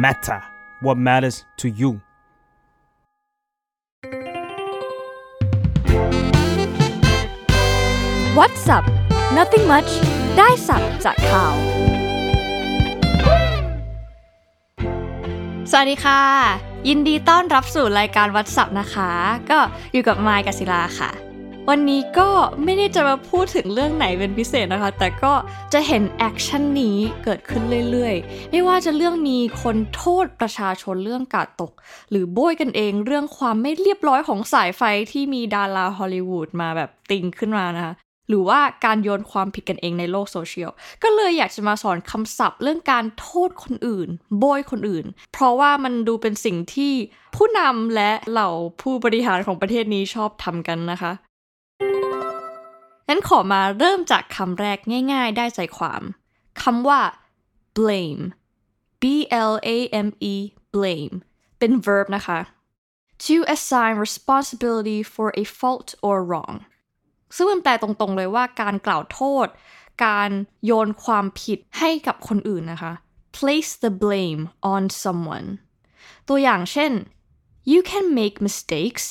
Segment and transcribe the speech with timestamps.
[0.00, 0.40] matter
[0.80, 2.00] what matters to you
[8.38, 8.84] What's up
[9.38, 9.90] Nothing much
[10.38, 11.54] ได้สับจากข่าว
[15.70, 16.22] สวัสดีค่ะ
[16.88, 19.10] ยินดีต้อนรับสู่รายการวัดสับนะคะ
[19.50, 19.58] ก็
[19.92, 21.29] อยู่กับไมค์กับศิลาค่ะ
[21.72, 22.28] วันนี้ก็
[22.64, 25.32] ไม่ได้จะมาพูดถึงเรื่องไหนเป็นพิเศษนะคะ แต่ก็
[25.72, 31.72] จะเห็น action นี้เกิดขึ้นเรื่อยๆ ไม่ว่าจะเรื่องมีคนโทษประชาชนเรื่องการ์ดตก
[32.10, 37.94] หรือโบ้ยกันเองเรื่องความไม่เรียบร้อยของสายไฟที่มีดาราฮอลลีวูดมาแบบติงขึ้นมานะคะ
[38.28, 40.70] หรือว่าการโยนความผิดกันเองในโลกโซเชียล
[41.02, 46.92] ก็เลยอยากจะมาสอนคำศัพท์เรื่องการโทษคนอื่น โบ้ยคนอื่น เพราะว่ามันดูเป็นสิ่งที่
[47.36, 48.50] ผู้นำและเหล่า
[48.82, 51.12] ผู้บริหารของประเทศนี้ชอบทำกันนะคะ
[53.12, 54.78] งั้นขอมาเริ่มจากคำแรก
[55.12, 56.02] ง่าย ๆ ได้ใจความ
[56.62, 57.00] คำว่า
[57.76, 58.24] blame
[59.02, 59.04] b
[59.50, 60.34] l a m e
[60.74, 61.14] blame
[61.58, 62.40] เป็น verb นะคะ
[63.24, 66.56] to assign responsibility for a fault or wrong
[67.36, 69.46] ซึ่งมันแปลตรงๆเลยว่าการกล่าวโทษ
[70.04, 70.30] การ
[70.64, 72.92] โยนความผิดให้กับคนอื่นนะคะ
[73.36, 74.42] place the blame
[74.74, 75.48] on someone
[76.28, 76.92] ตัวอย่างเช่น
[77.72, 79.04] you can make mistakes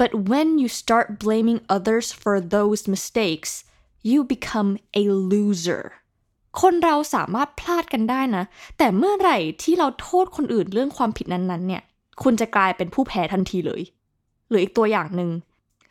[0.00, 3.50] but when you start blaming others for those mistakes
[4.10, 4.70] you become
[5.00, 5.84] a loser
[6.60, 8.44] คนเราสามารถพลาดกันได้นะ
[8.78, 11.82] แต่เมื่อไหร่ที่เราโทษคนอื่นเรื่องความผิดนั้นๆเนี่ย
[12.22, 13.82] คุณจะกลายเป็นผู้แพ้ทันทีเลย
[14.48, 15.30] หรืออีกตัวอย่างหนึ่ง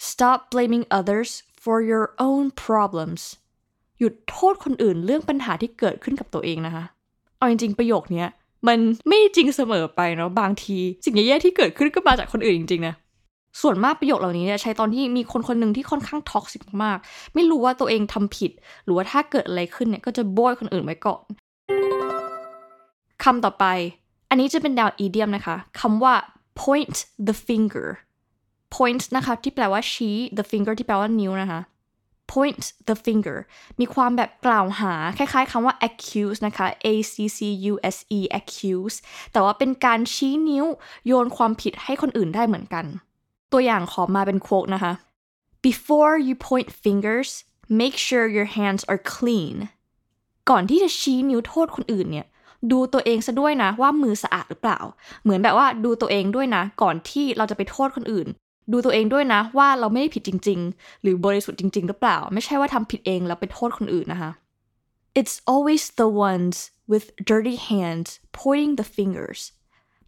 [0.09, 1.29] stop blaming others
[1.63, 3.21] for your own problems
[3.99, 6.85] หยุดโทษคนอื่นเรื่องปัญหาที่เกิดขึ้นกับตัวเองนะคะ
[7.37, 8.25] เอาจริงๆประโยคนี้
[8.67, 12.95] มันไม่จริงเสมอไปเนาะ บางที สิ่งแย่ๆที่เกิดขึ้นก็มาจากคนอื่นจริงๆนะ
[13.61, 16.97] ส่วนมากประโยคเหล่านี้เนี่ยใช้ตอนที่มีคนคนหนึ่งที่ค่อนข้างท็อกซิกมาก
[17.33, 18.51] ไม่รู้ว่าตัวเองทำผิด
[18.83, 21.23] หรือว่าถ้าเกิดอะไรขึ้นเนี่ยก็จะโบยคนอื่นไว้ก่อน
[23.23, 23.65] คำต่อไป
[24.29, 26.13] อันนี้จะเป็นแนวอีเดียมนะคะคำว่า
[26.61, 27.87] point the finger
[28.75, 31.59] point นะคะที่แปลว่าชี้ the finger ที่แปลว่านิ้วนะคะ
[32.31, 33.37] point the finger
[33.79, 37.39] มีความแบบกล่าวหา คล้ายๆคำว่า accuse นะคะ a c c
[37.71, 38.97] u s e accuse
[39.31, 40.65] แต่ว่าเป็นการชี้นิ้ว
[41.07, 42.85] โยนความผิดให้คนอื่นได้เหมือนกัน
[43.51, 44.93] ตัวอย่างขอมาเป็นโค้ดนะคะ
[45.67, 47.29] before you point fingers
[47.81, 49.55] make sure your hands are clean
[50.49, 52.27] ก่อนที่จะชี้นิ้วโทษคนอื่นเนี่ย
[52.71, 54.79] ดูตัวเองซะด้วยนะว่ามือสะอาดหรือเปล่า
[55.23, 58.27] เหมือนแบบว่าดูตัวเองด้วยนะ ก่อนที่เราจะไปโทษคนอื่น
[58.71, 64.31] ดูตัวเองด้วยนะว่าเราไม่ได้ผิดจริง ๆ หรือบริสุทธิ์จริง ๆ หรือเปล่า ไม่ใช่ว่าทำผิดเองแล้วไปโทษคนอื่นนะคะ
[65.19, 66.55] It's always the ones
[66.91, 69.39] with dirty hands pointing the fingers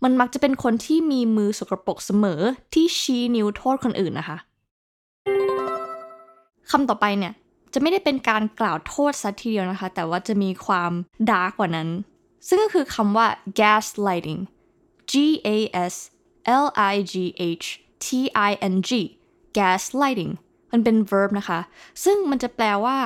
[0.03, 2.41] มันมักจะเป็นคนที่มีมือสกรปรกเสมอ
[2.73, 4.37] ที่ชี้นิ้วโทษคนอื่นนะคะ
[6.71, 7.33] คำต่อไปเนี่ย
[7.73, 10.91] จะไม่ได้เป็นการกล่าวโทษซะทีเดียวนะคะ แต่ว่าจะมีความ
[11.29, 11.89] ดาร์กกว่านั้น
[12.47, 13.27] ซึ่งก็คือคำว่า
[13.59, 14.41] gaslighting
[15.11, 15.13] G
[15.47, 15.49] A
[15.91, 15.95] S
[16.63, 17.15] L I G
[17.61, 17.65] H
[18.05, 18.07] T
[18.49, 18.91] I N G
[19.57, 20.33] gaslighting
[20.71, 21.59] มันเป็น verb นะคะ
[22.03, 22.97] ซึ่งมันจะแปลว่า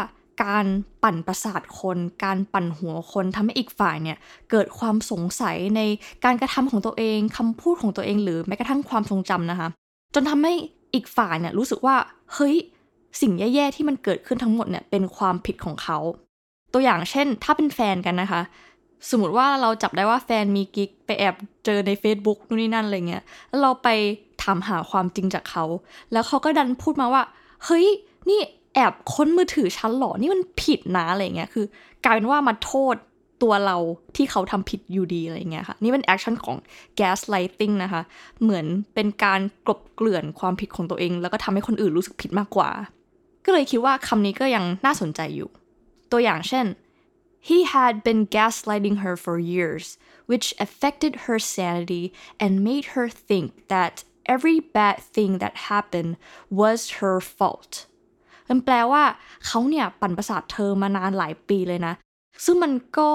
[0.44, 0.66] การ
[1.04, 4.18] ปั่นประสาทคน การปั่นหัวคนทำให้อีกฝ่ายเนี่ย
[4.52, 5.82] เกิดความสงสัยใน
[6.26, 9.68] การกระทำของตัวเองคำพูดของตัวเอง หรือแม้กระทั่งความทรงจำนะคะ
[10.14, 10.54] จนทำให้
[10.94, 11.96] อีกฝ่ายเนี่ยรู้สึกว่า
[12.34, 12.56] เฮ้ย
[13.22, 15.98] สิ่งแย่ๆที่มันเกิดขึ้นทั้งหมดเนี่ยเป็นความผิดของเขา
[16.74, 18.42] ตัวอย่างเช่น ถ้าเป็นแฟนกันนะคะ
[19.10, 21.36] สมมติว่าเราจับได้ว่าแฟนมีกิ๊กไปแอบ
[21.66, 23.88] เจอใน Facebook นู่นนี่นั่นอะไรเงี้ยแล้วเราไป
[24.44, 25.66] ถามหาความจริงจากเขา
[26.12, 27.24] แล้วเขาก็ดันพูดมาว่า
[27.66, 27.86] เฮ้ย
[28.30, 28.42] นี่
[28.76, 31.66] แอบค้นมือถือฉันหรอ นี่มันผิดนะอะไรเงี้ย คือ
[32.04, 32.96] กลายเป็นว่ามาโทษ
[33.44, 33.78] ตัวเรา
[34.16, 36.58] ที่เขาทำผิดอยู่ดีอะไรเงี้ยค่ะ นี่เป็นแอคชั่นของ
[37.00, 38.02] gaslighting นะคะ
[38.42, 42.70] เหมือนเป็นการกลบเกลื่อนความผิดของตัวเอง แล้วก็ทำให้คนอื่นรู้สึกผิดมากกว่า
[43.46, 45.50] ก็เลยคิดว่าคำนี้ก็ยังน่าสนใจอยู่
[46.12, 46.66] ตัวอย่างเช่น
[47.48, 49.86] he had been gaslighting her for years
[50.30, 52.04] which affected her sanity
[52.44, 53.96] and made her think that
[54.34, 56.14] every bad thing that happened
[56.60, 57.74] was her fault
[58.50, 59.04] มันแปลว่า
[59.46, 61.94] เขาเนี่ยปั่นประสาทเธอมานานหลายปีเลยนะ
[62.46, 63.10] ซึ่งมันก็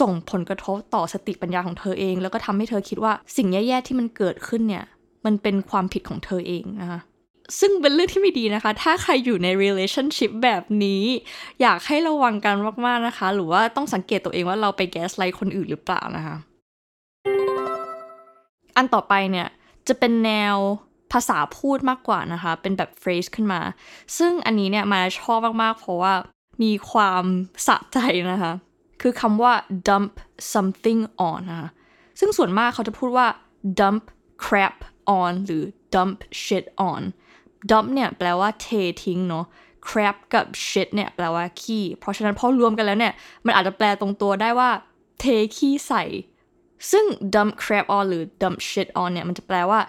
[0.00, 4.84] ส่งผลกระทบต่อสติปัญญาของเธอเอง แล้วก็ทำให้เธอคิดว่าสิ่งแย่ๆที่มันเกิดขึ้นเนี่ย
[5.24, 7.00] มันเป็นความผิดของเธอเองนะคะ
[7.60, 11.02] ซึ่งเป็นเรื่องที่ไม่ดีนะคะ ถ้าใครอยู่ใน relationship แบบนี้
[11.60, 12.54] อยากให้ระวังกัน
[12.86, 16.36] มาก ๆ นะคะ หรือว่าต้องสังเกตตัวเองว่าเราไปแกสไลท์คนอื่นหรือเปล่านะคะ
[18.76, 19.48] อันต่อไปเนี่ย
[19.88, 20.56] จะเป็นแนว
[21.12, 23.60] ภาษาพูดมากกว่านะคะ เป็นแบบ phrase ขึ้นมา
[24.18, 26.12] ซึ่งอันนี้เนี่ยมาชอบมาก ๆ เพราะว่า
[26.62, 27.24] มีความ
[27.66, 27.98] สะใจ
[28.32, 28.52] นะคะ
[29.02, 29.52] คือคำว่า
[29.88, 30.12] dump
[30.52, 31.70] something on นะคะ
[32.18, 33.26] ซึ่งส่วนมากเขาจะพูดว่า
[33.80, 34.02] dump
[34.44, 34.76] crap
[35.20, 35.64] on หรือ
[35.94, 37.02] dump shit on
[37.70, 38.66] dump เนี่ยแปลว่าเท
[39.04, 39.46] ทิ้งเนาะ
[39.88, 43.12] crap กับ shit เนี่ยแปลว่าขี้ เพราะฉะนั้นพอรวมกันแล้วเนี่ย
[43.46, 44.70] มันอาจจะแปลตรงตัวได้ว่า
[45.20, 45.24] เท
[45.56, 46.04] ขี้ใส่
[46.90, 47.04] ซึ่ง
[47.34, 49.80] dump crap on หรือ dump shit on เนี่ยมันจะแปลว่า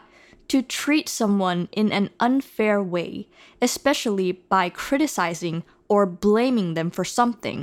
[0.52, 3.12] to treat someone in an unfair way
[3.68, 5.58] especially by criticizing
[5.94, 7.60] or blaming them for something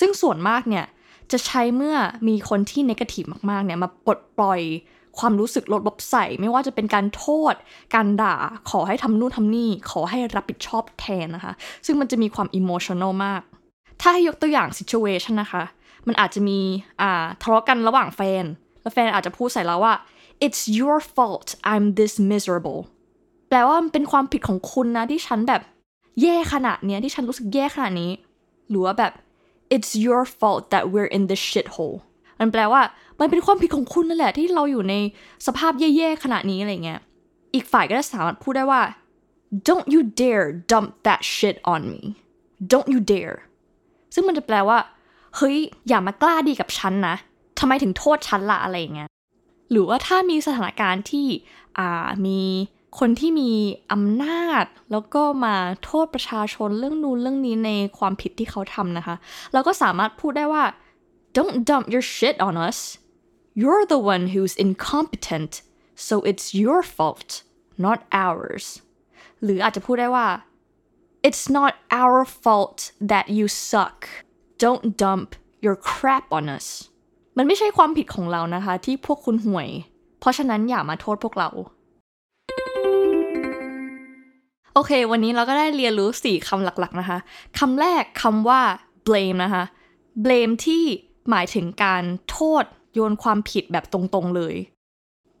[0.00, 0.86] ซึ่งส่วนมากเนี่ย
[1.32, 1.96] จะใช้เมื่อ
[2.28, 4.62] มีคนที่นกาทีฟมากๆเนี่ยมาปลดปล่อย
[5.18, 7.54] ความรู้สึกลดลบใส่ ไม่ว่าจะเป็นการโทษ
[7.94, 8.36] การด่า
[8.70, 11.52] ขอให้ทำนู่นทำนี่ ขอให้รับผิดชอบแทนนะคะ
[11.86, 13.42] ซึ่งมันจะมีความอิโมชัน a ลมาก
[14.00, 15.64] ถ้าให้ยกตัวอย่าง situation นะคะ
[16.06, 16.58] มันอาจจะมี
[17.00, 18.44] อ่าทะเลาะกันระหว่างแฟน
[18.82, 19.94] แล้วแฟนอาจจะพูดใส่เราว่า
[20.46, 22.80] it's your fault I'm this miserable
[23.48, 25.62] แปลว่ามันเป็นความผิดของคุณนะที่ฉันแบบ
[26.22, 28.10] แย่ขนาดเนี้ยที่ฉันรู้สึกแย่ขนาดนี้
[28.68, 29.12] หรือว่าแบบ
[29.74, 31.96] it's your fault that we're in this shithole
[32.40, 32.82] มันแปลว่า
[33.20, 34.94] มันเป็นความผิดของคุณนั่นแหละที่เราอยู่ใน
[35.46, 37.00] สภาพแย่ๆขนาดนี้อะไรเงี้ย
[37.54, 38.82] อีกฝ่ายก็จะสามารถพูดได้ว่า
[39.68, 42.02] don't you dare dump that shit on me
[42.72, 43.36] don't you dare
[44.14, 44.78] ซึ่งมันจะแปลว่า
[45.36, 45.56] เฮ้ย
[45.88, 47.16] อย่ามากล้าดีกับฉันนะ
[47.58, 49.08] ทำไมถึงโทษฉันละอะไรเงี้ย
[49.70, 51.26] หรือว่าถ้ามีสถานการณ์ที่
[52.26, 52.40] มี
[52.98, 53.52] คนที่มี
[53.92, 59.16] อำนาจ แล้วก็มาโทษประชาชนเรื่องนู้นเรื่องนี้ในความผิดที่เขาทำนะคะ
[59.52, 60.64] เราก็สามารถพูดได้ว่า
[61.36, 62.78] don't dump your shit on us
[63.60, 65.52] you're the one who's incompetent
[66.06, 67.30] so it's your fault
[67.86, 68.64] not ours
[69.42, 70.28] หรืออาจจะพูดได้ว่า
[71.28, 71.72] it's not
[72.02, 72.78] our fault
[73.12, 73.98] that you suck
[74.64, 75.28] don't dump
[75.64, 76.66] your crap on us
[77.40, 79.68] มันไม่ใช่ความผิดของเรานะคะ ที่พวกคุณห่วย
[80.20, 81.48] เพราะฉะนั้นอย่ามาโทษพวกเรา
[84.74, 87.18] โอเค วันนี้เราก็ได้เรียนรู้ 4คำหลักๆนะคะ
[87.58, 88.60] คำแรกคำว่า
[89.06, 89.64] blame นะคะ
[90.24, 90.84] blame ที่
[91.30, 92.64] หมายถึงการโทษ
[92.94, 94.54] โยนความผิดแบบตรงๆเลย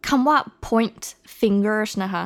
[0.08, 0.36] คำว่า
[0.66, 1.02] point
[1.38, 2.24] fingers นะคะ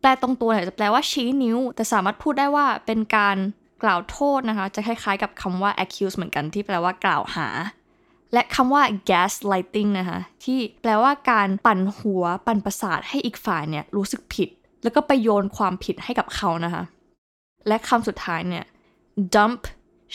[0.00, 3.36] แปลตรงตัวเนี่ยจะแปลว่าชี้นิ้ว แต่สามารถพูดได้ว่าเป็นการ
[3.82, 7.48] กล่าวโทษนะคะ จะคล้ายๆกับคำว่า accuse เหมือนกันที่แปลว่ากล่าวหา
[8.32, 14.48] และคำว่า gaslighting นะคะ ที่แปลว่าการปั่นหัวปั่นประสาทให้อีกฝ่ายเนี่ยรู้สึกผิด
[14.82, 16.82] แล้วก็ไปโยนความผิดให้กับเขานะคะ
[17.68, 18.64] และคำสุดท้ายเนี่ย
[19.34, 19.60] dump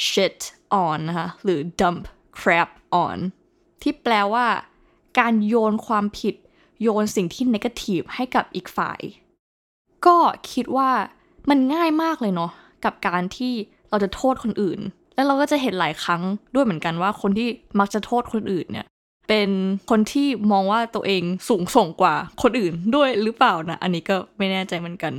[0.08, 0.40] shit
[0.84, 2.04] on นะคะ หรือ dump
[2.40, 2.70] crap
[3.06, 3.18] on
[3.82, 4.46] ที่แปลว่า
[5.20, 6.36] การโยนความผิด
[6.82, 9.02] โยนสิ่งที่ negative ให้กับอีกฝ่าย
[10.06, 10.18] ก็
[10.52, 10.92] คิดว่า
[11.50, 12.52] มันง่ายมากเลยเนาะ
[12.86, 13.54] กับการที่
[13.90, 14.80] เราจะโทษคนอื่น
[15.16, 16.22] แล้วเราก็จะเห็นหลายครั้ง
[16.54, 17.50] ด้วยเหมือนกันว่าคนที่
[17.80, 18.86] มักจะโทษคนอื่นเนี่ย
[19.30, 19.50] เป็น
[19.90, 25.14] คนที่มองว่าตัวเองสูงส่งกว่าคนอื่นด้วยหรือเปล่านะอันนี้ก็ไม่แน่ใจเหมือนกัน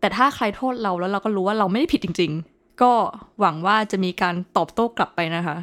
[0.00, 2.92] แต่ถ้าใครโทษเราแล้วเราก็รู้ว่าเราไม่ได้ผิดจริง ๆ ก็
[3.40, 5.56] หวังว่าจะมีการตอบโต้กลับไปนะคะ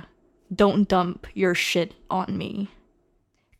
[0.60, 1.90] don't dump your shit
[2.20, 2.52] on me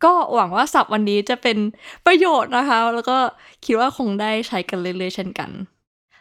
[0.04, 1.58] ก็หวังว่าสับวันนี้จะเป็น
[2.06, 3.18] ประโยชน์นะคะ แล้วก็
[3.66, 5.50] คิดว่าคงได้ใช้กันเรื่อยๆเช่นกัน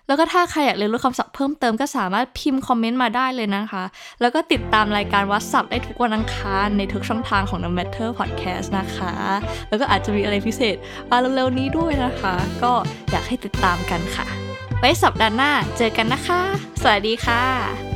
[0.06, 3.84] แล้วก็ถ้าใครอยากเรียนรู้คำศัพท์เพิ่มเติมก็สามารถพิมพ์คอมเมนต์มาได้เลยนะคะ
[4.20, 9.12] แล้วก็ติดตามรายการวัดศัพท์ได้ทุกวันอังคารในทุกช่องทางของ The Matter Podcast นะคะ
[9.68, 10.76] แล้วก็อาจจะมีอะไรพิเศษ
[11.10, 12.72] มาเร็วๆนี้ด้วยนะคะ ก็
[13.10, 14.26] อยากให้ติดตามกันค่ะ
[14.80, 16.40] ไว้สัปดาห์หน้าเจอกันนะคะ
[16.82, 17.93] สวัสดีค่ะ